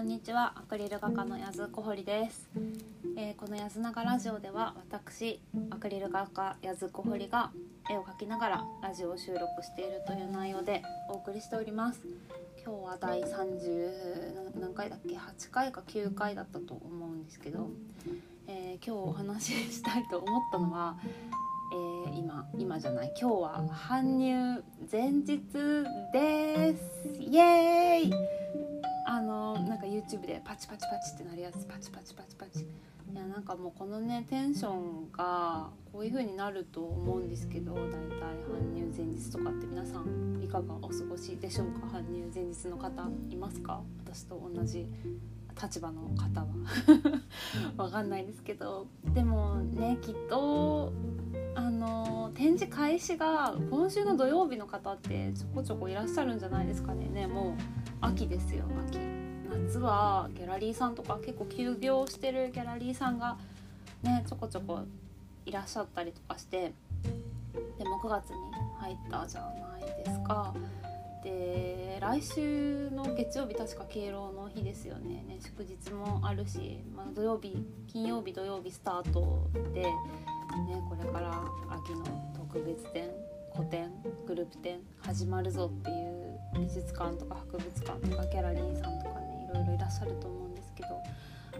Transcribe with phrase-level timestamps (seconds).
[0.00, 0.54] こんにちは。
[0.56, 2.48] アクリル画家の矢津小堀です、
[3.18, 7.50] えーこの矢津長ラジオでは私アクリル画家矢津小堀が
[7.90, 12.00] 絵を描きながらラジオを収録しているという内容でお送りしております。
[12.64, 17.68] 今日は第30何回だっけ？8回か9回だったと思うんですけど、
[18.48, 20.96] えー今日お話ししたいと思ったのは、
[21.74, 23.12] えー今今じゃない。
[23.20, 25.36] 今日は搬入前日
[26.14, 27.06] です。
[27.20, 28.39] イエーイ！
[29.20, 32.60] あのなんか YouTube でパチパチパチってなるやつパチパチパチパチ。
[33.12, 37.90] いやなんかもうこのねテンションがこういう風になると思うんですけどだいたい
[38.48, 41.98] 搬入前日とかって皆さんいかがお過ごしでしょうか？
[41.98, 43.82] 搬入前日の方いますか？
[44.06, 44.86] 私と同じ
[45.60, 46.46] 立場の方は。
[47.84, 48.86] わかんないですけど。
[49.12, 50.92] でもねきっと
[51.56, 57.08] あの展示開始が今週の土曜日の方ってちょこちょこいらっしゃるんじゃないですかね。
[57.08, 57.54] ねもう
[58.00, 58.98] 秋ですよ秋。
[59.68, 63.36] 夏はギャラリーさんとか結構休業してるギャラリーさんが
[64.02, 64.80] ねちょこちょこ
[65.44, 66.72] いらっしゃったりとかして
[67.78, 68.36] でも9月に
[68.78, 70.54] 入ったじゃないですか。
[71.22, 75.22] で来週の月曜日確か敬老の日ですよね。
[75.28, 79.92] ね祝日もあるし、まあ、土曜日金曜日土曜日スタートで、ね、
[80.88, 83.10] これから秋の特別展
[83.54, 83.90] 個展
[84.26, 90.88] グループ展始まるぞっていう美術館とか博物館とかギャラリーさんとかねいろいろいらっしゃると思うんですけど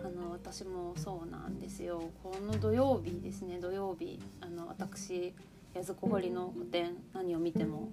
[0.05, 2.03] あの私もそうなんですよ。
[2.23, 5.35] この土曜日ですね土曜日あの私
[5.75, 7.89] 矢津小堀の個展何を見ても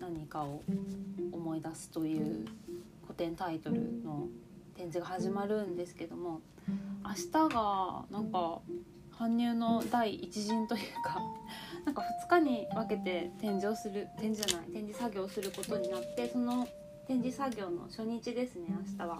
[0.00, 0.62] 何かを
[1.30, 2.46] 思い出すという
[3.06, 4.28] 個展タイトルの
[4.74, 6.40] 展示が始まるんですけども
[7.04, 8.60] 明日がなんか
[9.18, 11.20] 搬入の第一陣というか
[11.84, 16.66] なんか2日に分けて展示をする展示じゃない展示作業をすることになってその
[17.06, 19.18] 展示作業の初日ですね明日は。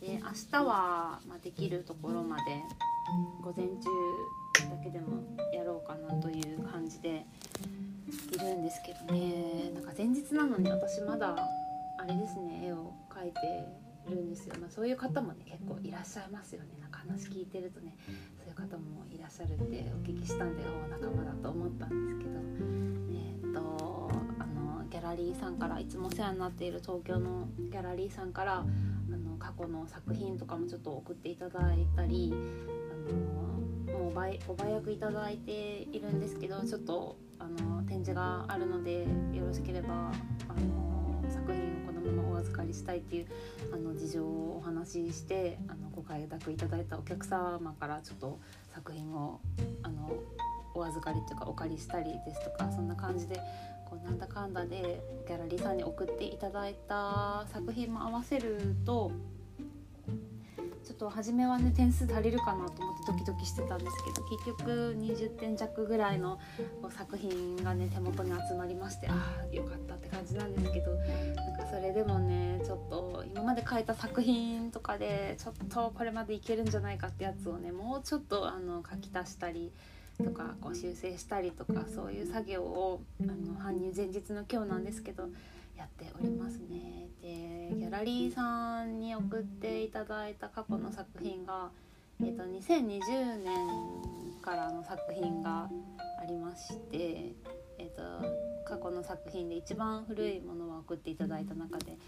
[0.00, 2.42] で明日は、ま、できるところまで
[3.40, 3.72] 午前中
[4.68, 5.22] だけでも
[5.54, 7.24] やろうかなという感じで
[8.32, 9.70] いるんですけどね。
[9.74, 11.36] なんか前日なのに私まだ
[11.98, 13.64] あれですね絵を描いて
[14.08, 16.68] るんですよ、まあ、そういう方もね結構いらっしゃいますよね。
[16.80, 17.94] なんか話聞いてるとね
[18.62, 22.30] 方もいらっしゃるってお聞きしたんでお仲間だと思ったんですけど
[23.10, 28.64] えーとあのギャラリーさんからいつもお世話になっている東京のギャラリーさんからあ
[29.16, 39.00] の過去の作品とかもちょっと送っていただいたりあのもう倍ご倍役いただいているんですけどちょっとあの展示があるので
[39.32, 40.12] よろしければ
[40.48, 40.81] あの
[42.42, 43.26] 預かりしたいっていう
[43.72, 48.38] あの事情をお話ししてあのご快諾いただいたお客様からちょっと
[48.72, 49.40] 作品を
[49.82, 50.12] あの
[50.74, 53.36] お預かりというかお借りしたりですとかそんな感じで
[53.88, 59.12] こうなんだかんだでギャラリーさんに送っていただいた作品も合わせると
[61.02, 66.38] と初めはね点数足りるかなと思ってドキドキしてたんですけど結局20点弱ぐらいの
[66.96, 79.72] 作品がね手元に集まりましてああよかったって感じなんですけどなんかそれでもねちょっと今まで書いた作品とかでちょっとこれまでいけるんじゃないかってやつをねもうちょっとあの書き足したり
[80.22, 85.24] とかこう修正したりとかそういう作業をあの搬入前日の今日なんですけど
[85.76, 86.41] やっております
[87.92, 91.68] ラリーさんに送っていただいた過去の作品が、
[92.22, 95.68] えー、と2020年からの作品が
[96.18, 97.34] ありまして、
[97.76, 98.02] えー、と
[98.64, 101.98] 過去の作品で一番古いものを送っていただいた中で、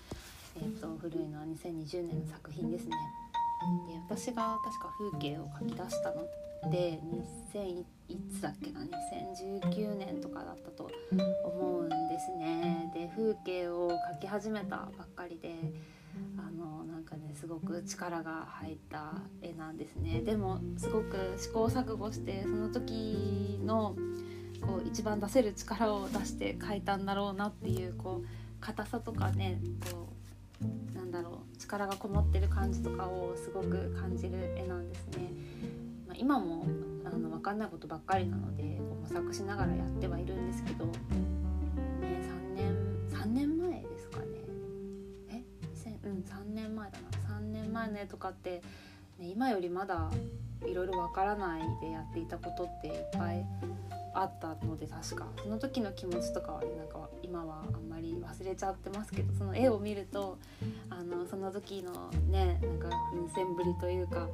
[0.57, 2.97] えー、と古いのは2020年の作品ですね。
[3.87, 6.27] で私が確か風景を描き出したの
[6.71, 6.99] で
[7.55, 10.91] 2000いつだっけな？2019年とかだったと
[11.45, 12.91] 思うんですね。
[12.95, 15.55] で風景を描き始めたばっかりで
[17.55, 20.21] ごく力が入った絵なんですね。
[20.21, 23.95] でもすごく試行錯誤してその時の
[24.61, 28.27] こう一番出せる力を出して描いたんだろうなっていうこう
[28.61, 29.61] 硬さとかね
[29.91, 30.09] こ
[30.95, 35.31] うなんだろう力がこもってる感じとかをすごく感じる絵なんですね。
[36.09, 36.67] まあ、今も
[37.05, 40.93] あの分かんないことばっかりなのでこう模索しながらやってはいるんですけど、ね、
[42.01, 42.75] 3年
[43.11, 44.27] 3年前ですかね
[45.29, 45.43] え
[45.75, 47.14] ？2000うん3年前だな3年
[47.75, 48.63] 前の絵とかって、
[49.19, 50.11] ね、今よりまだ
[50.65, 53.45] いろいろ分からないでやっていたことっていっぱい
[54.15, 55.27] あったので確か。
[55.43, 60.39] その時の気持ちとかはねなんか今はあんまり忘れちゃってますけどその絵を見ると
[60.89, 64.29] あのその時のねなんか奮戦ぶりというか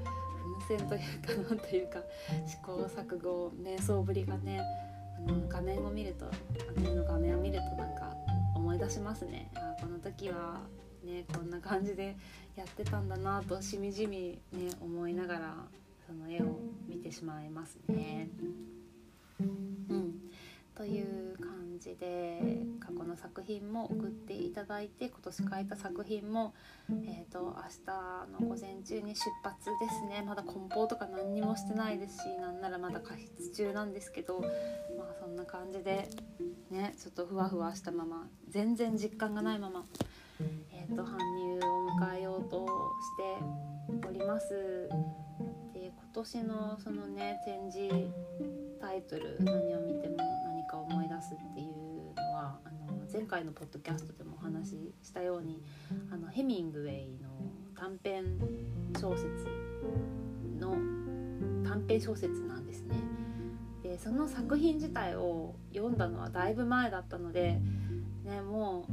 [0.68, 2.00] 奮戦というかなんというか
[2.46, 4.60] 試行錯誤瞑想ぶりがね
[5.26, 6.26] あの画面を見ると
[6.76, 8.14] 画面の画面を見るとなんか
[8.54, 9.50] 思い出しますね。
[9.54, 10.60] あこの時は
[11.04, 12.16] ねこんな感じで
[12.56, 15.54] やってたんだなとしみじみね思いながら
[16.06, 16.58] その絵を
[16.88, 18.28] 見てしまいますね。
[19.40, 20.20] うん
[20.80, 22.40] という感じで
[22.80, 26.54] 過去の作品も送っていただいて今年描いた作品も、
[27.04, 27.54] えーと、明
[27.84, 34.50] 日の午前中に出発ですねまだ梱包とか何にもしてないですしなんならまだ加筆中なんですけどまあ
[35.20, 36.08] そんな感じで
[36.70, 39.84] ねちょっとふわふわしたまま全然実感がないまま、
[40.72, 42.66] えーと、搬入を迎えようと
[43.90, 44.88] しております。
[45.72, 47.88] で今年のそのね展示
[48.80, 55.62] タイトル何を見ても何か思い出すっていうのはあの前回のポッドキャストでもお話ししたように
[56.12, 57.28] あのヘミングウェイの
[57.76, 58.38] 短編
[59.00, 59.26] 小説
[60.58, 60.72] の
[61.64, 62.96] 短編小説なんですね。
[63.82, 67.60] でその作品自体を読んだのはだいぶ前だったので、
[68.24, 68.92] ね、もう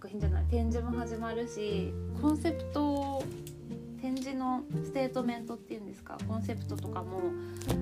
[0.00, 1.92] 作品じゃない展示も始まるし
[2.22, 3.22] コンセプト
[4.00, 7.20] 展示のステートメントっていうんですかコンセプトとかも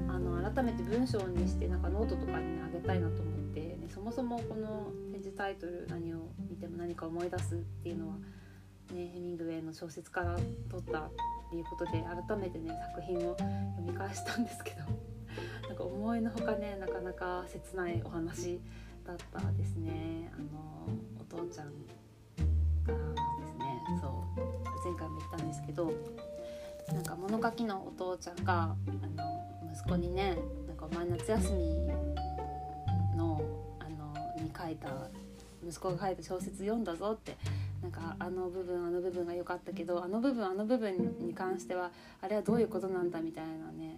[0.09, 6.17] あの改めて文章にしてなんかノートとかに、ね、あげたいなと思って、ね、そもそもこの展示タイトル何を
[6.51, 8.15] 見ても何か思い出すっていうのは、
[8.93, 10.37] ね、ヘミングウェイの小説から
[10.69, 11.11] 取ったっ
[11.51, 13.49] ていうことで改めてね作品を読
[13.87, 14.79] み返したんですけど
[15.69, 18.59] なんか思いのほかねなかなか切ないお話
[19.07, 20.33] だったですね。
[20.35, 20.89] あの
[21.21, 21.98] お父ちゃんが
[22.89, 23.83] ですね。
[24.01, 24.19] そう
[24.85, 25.93] 前回も言ったんですけど
[26.93, 31.87] なんか物書きのお父ちゃんがあの息子にねなんかお前夏休み
[33.17, 33.41] の
[33.79, 34.89] あのに書いた
[35.67, 37.37] 息子が書いた小説読んだぞって
[37.83, 41.91] なんかあの部分あの部分が良かったけどあの部分あの部分に関しては
[42.21, 43.97] あれはどういうことなんだみたいなね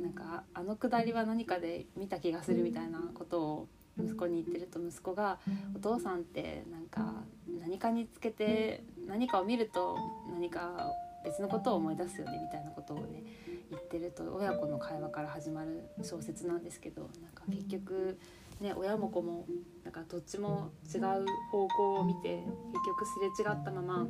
[0.00, 3.68] なんかあのくだりは何かで見た気がするみたいなことを
[3.98, 5.38] 息子に言ってると息子が
[5.74, 7.24] 「お父さんってなんか
[7.66, 9.96] 何かにつけて何かを見ると
[10.32, 10.92] 何か
[11.24, 13.24] 別のことを思い出すよね」みたいなことをね
[13.70, 18.18] 言ってると親子の会話から始まる小説なんですけどなんか結局
[18.60, 19.44] ね親も子も
[19.82, 24.06] なんかどっちも違う方向を見て結局すれ違ったまま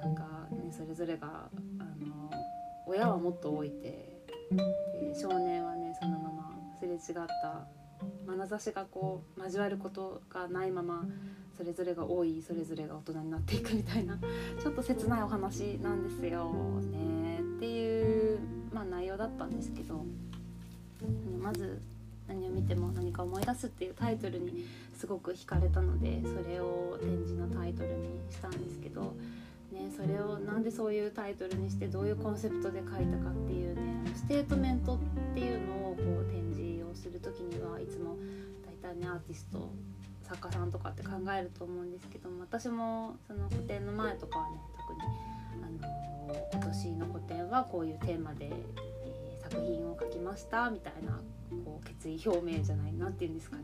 [0.00, 1.50] なんか、ね、それぞれが
[1.80, 2.30] あの
[2.86, 4.22] 親はもっと老いて
[5.00, 7.00] で少年はねそのまますれ違っ
[7.42, 7.66] た
[8.26, 11.04] 眼差しがこう交わることがないまま
[11.56, 14.18] それぞれが多いそれぞれが大人になっていくみたいな
[14.62, 16.50] ちょっと切ないお話なんですよ
[16.92, 18.40] ねっていう、
[18.72, 20.04] まあ、内容だったんですけど
[21.42, 21.80] まず
[22.28, 24.64] 何を見ても何か思い出すっていうタイトルに
[24.96, 29.14] すごく惹かれたのでそれを展示のタイトルにしたんですけど、
[29.72, 34.98] ね、それをなんでそういうタイトルにしてどういうコンセプトで書いたかっていうねステートメントっ
[35.34, 35.79] ていうのを
[39.30, 39.70] アーティスト
[40.24, 45.00] 作家さんとかって考えると思うんですけども私もその個展の前とかはね特に
[45.62, 51.20] あの今年の個展はこういうテーマで、えー、作品を描きましたみたいな
[51.64, 53.62] こう決意表明じゃないなっていうんですかね、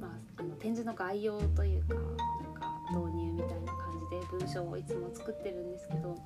[0.00, 0.10] まあ、
[0.40, 2.04] あの展示の概要というかなん
[2.54, 6.16] か導入みたいな感じで文章をいつも作ってるんですけど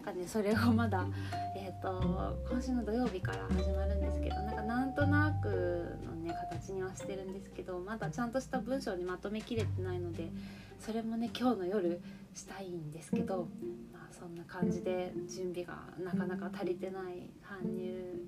[0.00, 1.06] なんかねそれをまだ、
[1.54, 10.30] えーと、今週の土曜日から始まるんですけどなんかなんとなくのね形にはしてるんですけどまだちゃんとした文章にまとめきれてないので
[10.78, 12.00] それもね今日の夜
[12.34, 13.48] したいんですけど、
[13.92, 18.24] まあ、そんな感じで準備がなかなか足りてない搬入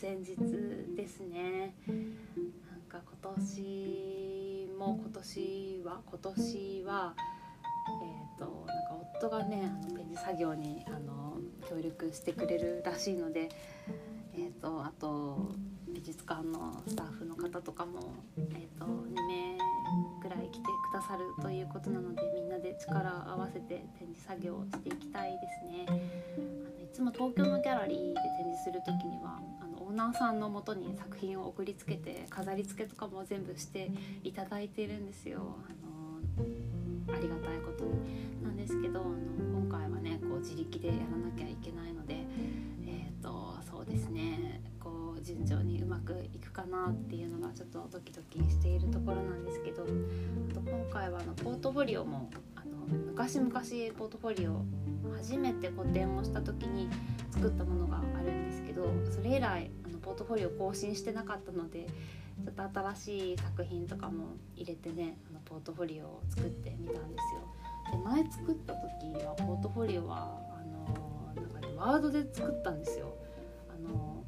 [0.00, 0.36] 前日
[0.94, 1.74] ですね。
[1.86, 7.14] なんか今年も今年は今年は
[7.86, 13.48] えーと、なんか夫がねあの作業にあの協力してくれるらしいので、
[14.34, 15.52] えーと、あと
[15.88, 18.00] 美術館のスタッフの方とかも、
[18.36, 19.58] えーと、2名
[20.22, 25.86] ぐらい来てくださるということなのでみんなで力を合わせて展示作業をしていきたいですね。
[25.88, 25.98] あの
[26.84, 33.90] いつも東京のギャラリーで展示する時にはあのオーナーさんのもとに作品を送りつけて飾り付けとかも全部して
[34.22, 35.56] いただいてるんですよ。
[35.68, 35.83] あ
[40.84, 42.16] でやらなきゃいけないので
[42.86, 49.86] え、ー、とそうですねこう順調にうまくいくかなっていうのがちょっとドキドキしているところなんですけどあ
[50.54, 54.62] と今回はあのポートフォリオもあの昔々ポートフォリオ
[55.16, 56.90] 初めて個展をした時に
[57.30, 61.86] 作ったものがあるんですけどそれ以来あのポートフォリオ更新してなかったので
[62.44, 67.64] ちょっと新しい作品とかも入れてねあのポートフォリオを作ってみたんですよ。
[67.90, 70.53] で前作った時はポートフォリオは
[71.84, 73.14] ワードで作ったんですよ。
[73.68, 74.24] あの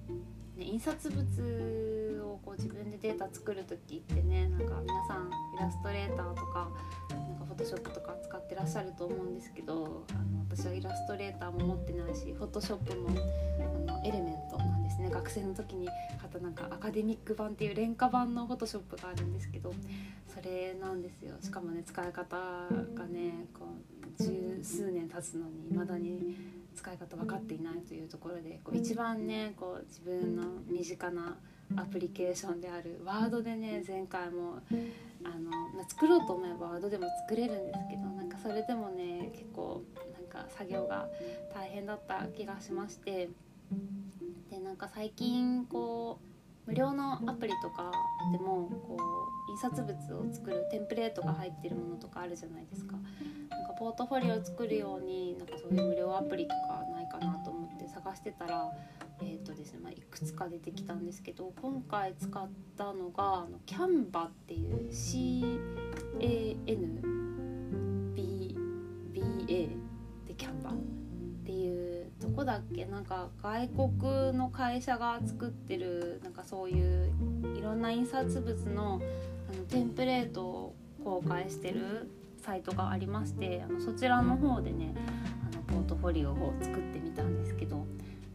[0.59, 6.69] ね、印刷物をこう自分でデータ作る時ってねなんか皆さんイラストレーターとか
[7.11, 15.87] なんかフォトショップとか使ってらっしゃると思うんですけどあの私はイラストレーターも持ってないしフォトショップもあのエレメントなんですね学生の時に
[16.19, 19.75] 買ったなんかアカデミック版っていう廉価版のフォトショップがあるんですけど
[20.27, 23.67] それなんですよしかもね使い方がねこ
[24.19, 31.37] う十数年経つのに未だに使い方分かっていないというところでこう一番ねこう自分の身近な
[31.76, 34.61] アプリケーションであるワードでね前回も
[35.25, 39.83] あの作ろうと思えばワードでも作れるんですけどなんかそれでもね結構
[40.14, 41.09] なんか作業が
[41.54, 43.30] 大変だった気がしまして
[44.50, 46.36] でなんか最近こう
[46.67, 47.93] 無料のアプリとか
[48.33, 48.97] でもこ
[49.49, 52.97] う印刷物を作るテンプレートが入ってるものとかあるじゃないですか。
[53.51, 58.73] なんかポートフォリオを作るようになんかそういう無料アプリとかないかなと思って探してたら
[59.21, 67.16] えーとですねまあ、いくつか出てきたんですけど今回使ったのがあのキャンバっていう CANBA
[72.47, 72.87] だっけ？
[72.87, 77.11] なんか外国の会社が作ってるなんかそういう
[77.57, 79.00] いろんな印刷物の
[79.53, 80.75] あのテンプレートを
[81.05, 82.09] 公開してる
[82.43, 84.95] サイトがありましてあのそちらの方でね
[85.53, 87.85] あのポートフォリオを作ってみたんですけど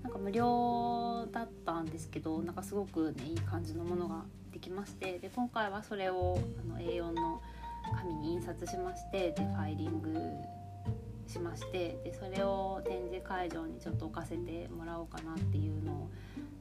[0.04, 7.42] なんか無料だったんですけどなんかすごくねいい感じのものができましてで今回はそれをあの A4 の
[7.98, 10.20] 紙に印刷しましてでファイリング
[11.32, 16.10] しましてでそれを展示会場にちょっと置かせてもらおうかなっていうのを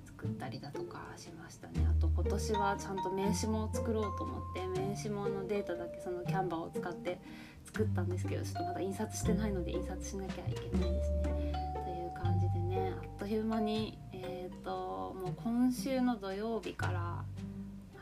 [0.04, 7.18] 作ったりだとかしましたねあと今年はちゃんと名刺も作ろうと思って名刺ものデータだけそのキャンバーを使って
[7.64, 11.22] 作ったんですけどちょっとまだ印刷してないので印刷しなきゃいけないですね。
[11.22, 17.24] という感じでねあっという間にえっ、ー、ともう今週の土曜日から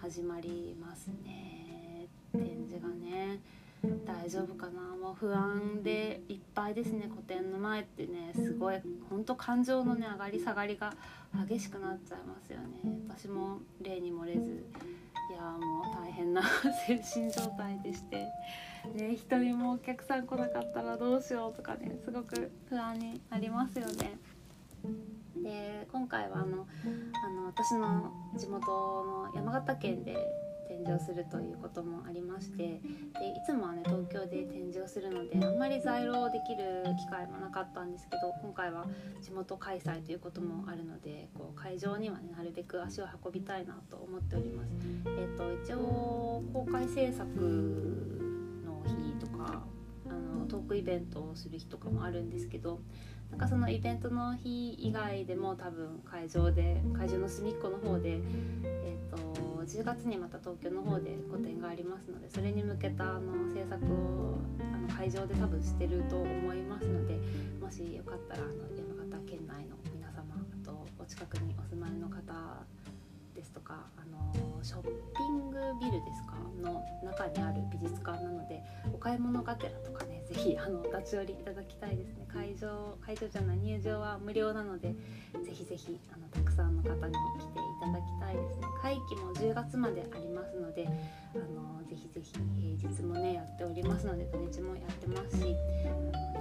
[0.01, 3.41] 始まりますね展示がね。
[4.06, 4.80] 大丈夫かな？
[4.97, 7.11] もう不安でいっぱいですね。
[7.14, 10.94] 個展の前ってねすごいほんと感情のね上がり下がりが
[11.49, 12.66] 激しくなっちゃいますよね。
[13.08, 14.64] 私も例に漏れず
[15.30, 16.42] いやもう大変な
[16.87, 18.26] 精神状態でして。
[18.94, 24.16] ね一人もお客さん来なかったらどうしようとかねすごく不安になりますよね。
[25.37, 26.66] で今回はあの
[27.25, 28.66] あの私の地元
[29.04, 30.16] の山形県で
[30.78, 32.80] 展示をするということもありましてでい
[33.44, 38.87] つもはね東京で展示をするのであんまり在廊できる機会もなかったんですけど今回は
[39.20, 44.70] 地元開催ということもあるのでこう会場にはねなるべく足を運びたいなと思っております。
[45.06, 47.28] えーと、一応公開制作
[48.64, 49.64] の日とか
[50.06, 52.80] あのトークイベントをする日とかもあるんですけど
[53.30, 58.20] なんかそのイベントの日以外でも多分会場で会場の隅っこの方で、
[58.64, 59.38] えーと
[59.69, 64.39] 10月にまた東京の方で個展がありますのでそれに向けたあの制作を
[64.73, 67.21] あの会場で多分してると思いますので
[67.61, 72.33] もしよかったらあの山形県内の皆様あとお近くにお住まいの方
[73.38, 74.88] ですとかあのショッピ
[75.30, 76.35] ングビルですか？
[76.59, 78.61] の中にある美術館なので
[78.92, 82.26] お買い物がてらとかね是非あの立ち寄りいただきたいですね。
[82.26, 84.92] 会場会場じゃない入場は無料なので
[85.45, 88.66] 是非是非あのたくさんの方に来ていただきたいですね。
[88.83, 90.88] 会期も10月までありますので
[91.35, 92.33] あのぜひぜひ
[92.83, 95.54] 平日もねやっておりますので土日もやってますしあのい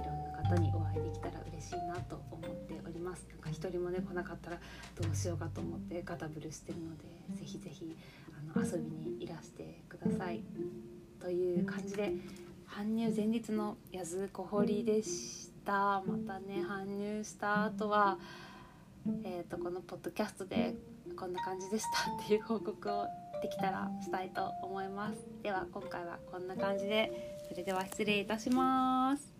[0.04, 3.26] ろんな方にお会いできたら嬉しいなと思っております。
[3.30, 4.58] なんか一人もね来なかったら
[5.00, 7.94] どうしようかと思ってガタブルしてるのでぜひぜひ
[8.54, 10.42] あの遊びにいらしてください。
[11.20, 12.12] という感じで
[12.66, 16.02] 搬入前日の安小堀でした。
[16.06, 18.18] またね搬入した後は
[19.24, 20.74] えーと、このポッドキャストで
[21.16, 22.10] こんな感じでした。
[22.24, 23.06] っていう報告を
[23.40, 25.18] できたらしたいと思います。
[25.42, 29.37] では今回はこんな感じでそれでは失礼いたします。